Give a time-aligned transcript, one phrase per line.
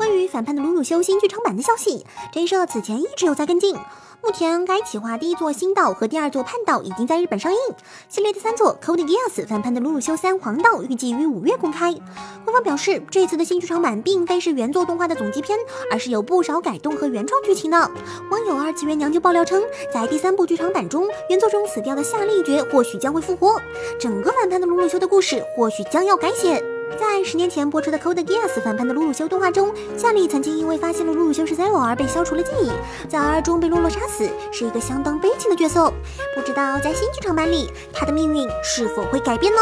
[0.00, 3.76] 关于反叛的鲁鲁修新剧场版的消息，真社此前一直有在跟进。
[4.22, 7.58] 目前，该企划第一座新岛和第二座叛岛已经在日本上映。
[8.08, 11.92] 系列第三作 Code Geass 反叛的鲁鲁修三黄道预计于五月公开。
[12.46, 15.58] 官方表示，这次的新剧场版并非是原作动画的总集篇，
[15.92, 17.78] 而是有不少改动和原创剧情的。
[18.30, 19.62] 网友二次元娘就爆料称，
[19.92, 23.60] 在第三部剧场版中，原作中死掉的夏利爵或许将会复活，
[24.00, 26.64] 整个反叛的鲁鲁修的故事或许将要改写。
[27.00, 32.70] 在十年前播出的《Code Geass》反叛的鲁鲁修动画中，夏利曾经因为发现了鲁鲁修是 Zero 而被消除了记忆，
[33.08, 35.90] 在二中被洛洛杀死，是一个相当悲情的角色。
[36.34, 39.58] 不知道在新剧场版里，他的命运是否会改变呢？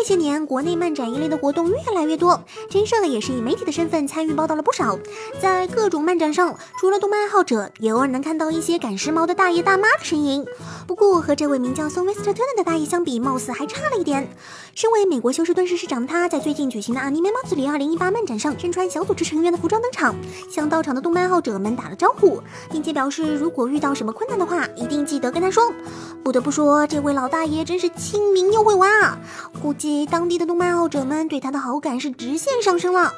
[0.00, 4.96] 这些年，国内漫展一类的活动越来越多，真社也是以媒体的身份参与报道了不少。
[5.42, 10.46] 在各种漫展上，除了动漫爱好者，也偶尔能看到一些赶时髦的大爷大妈的身影。
[10.86, 14.30] 不过，和这位名叫 s o v e s t e r t u n 的大爷相比，貌似还差了一点。
[14.72, 20.14] 身为美国休斯顿市市长的他，在最近举行的 Anime Matsuri 2018漫展上，身穿小组织成员的服装登场，
[20.48, 25.72] 向到场的动漫爱好者们打了招呼，并且表示如果遇到什么困难的话，一定记得跟他说。
[26.22, 29.18] 不得不说，这位老大爷真是亲民又会玩啊！
[29.60, 29.87] 估计。
[30.10, 33.12] 当地的动漫爱好者们对他的好感是直线上升了。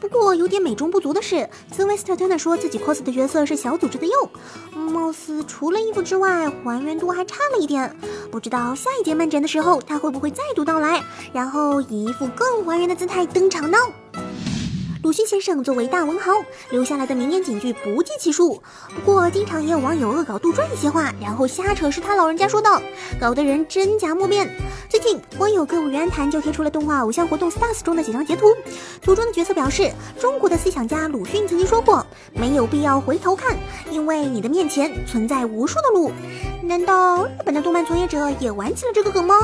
[0.00, 4.28] 不过有点美中不足的是斯威斯特特说自己 cos 的角色是小组织的鼬，
[4.90, 7.96] 貌似除了衣服之外，还原度还差了一点。
[8.30, 11.02] 不知道下一届漫展的时候，他会不会再度到来，
[11.32, 13.78] 然后以一副更还原的姿态登场呢？
[15.06, 16.32] 鲁迅先生作为大文豪，
[16.70, 18.60] 留下来的名言警句不计其数。
[18.92, 22.82] 不过，经常也有网友恶搞杜撰一些话，然后瞎扯是他老人家说的，
[23.20, 24.50] 搞得人真假莫辨。
[24.88, 28.48] 最近，网友歌舞圆谈就贴出了动画偶像活动 Stars 中的几张截图，
[29.00, 33.56] 图中的角色表示，中国的思想家鲁迅曾经说过，没有必要回头看，
[33.92, 36.10] 因为你的面前存在无数的路。
[36.64, 39.36] 难道日本的动漫从业者也玩起了这个梗吗？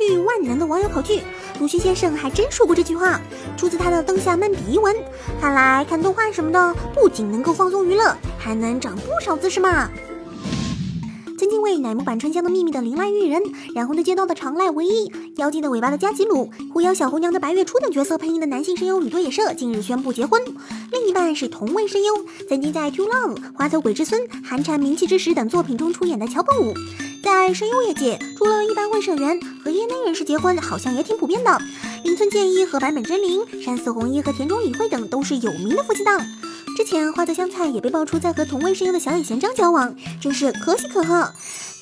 [0.00, 1.20] 据万能的网友考据，
[1.58, 3.20] 鲁迅先生还真说过这句话，
[3.54, 4.96] 出自他的《灯下漫笔》一文。
[5.38, 9.90] 看来看动画什么的，不仅能够放松娱乐，还能长不少姿势嘛。
[11.80, 13.42] 乃木坂春香的秘密的铃兰玉人，
[13.74, 20.40] 染红的街道的长濑唯一，妖精的尾巴的加吉鲁，狐妖小红娘的白月初等角色配音的男性声优宇多野社近日宣布结婚，
[20.92, 22.14] 另一半是同为声优，
[22.48, 26.74] 曾经在《Too Long》、花头鬼之孙、寒蝉鸣泣之时等作品中出演的桥本武。
[27.22, 31.58] 在声优业界，除了一般会社员和业内人士结婚，好像也挺普遍的。
[32.02, 36.18] 林村健一和坂本真绫、山寺弘一和田中理惠等都是有名的夫妻档。
[36.80, 41.30] 之前花泽香菜也被爆出在和同为声优的小野贤章交往，真是可喜可贺。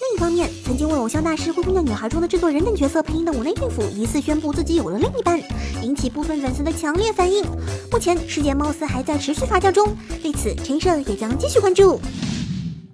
[0.01, 5.41] 另一方面，曾经为《偶像大师》《灰姑娘女孩》中的制作人等角色配音的五内孕妇疑似宣布自己有了另一半，
[5.85, 7.45] 引起部分粉丝的强烈反应。
[7.93, 12.01] 目前事件貌似还在持续发酵中，对此陈胜也将继续关注。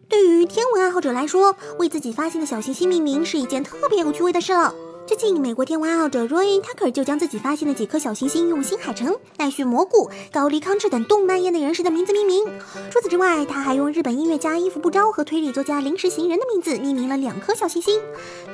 [0.06, 4.74] 对于天文爱好者来说，为自己发现的小行星命名是一件特别有趣味的事了。
[5.06, 12.46] 最近，美国天文爱好者 Roy Tucker 就将自己发现的几颗小行星用新海诚、奈绪蘑菇、高梨康治等动漫业内人士的名字命名。
[12.90, 18.00] 除此之外，他还用日本音乐家伊福部昭和推理作家临时行人的名字命名了两颗小行星。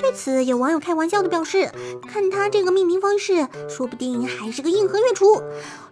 [0.01, 1.71] 对此，有网友开玩笑的表示
[2.05, 5.41] ：“看他这个命名方式，说不定还是个硬核月厨。”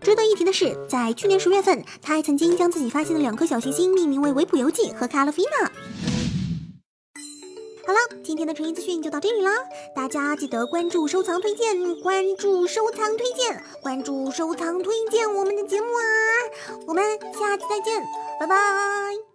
[0.03, 5.71] 值得一提的是，在去年十月份，他还曾经将自己发现的两颗小行星命名为维普游记和卡洛菲娜。
[8.23, 9.51] 今天的成语资讯就到这里啦，
[9.95, 16.03] 大家记得关注、收藏、推荐，关注、收藏、推荐，关注、收藏、推荐我们的节目啊！
[16.87, 17.03] 我们
[17.33, 18.03] 下期再见，
[18.39, 19.28] 拜拜。